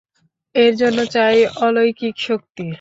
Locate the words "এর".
0.55-0.73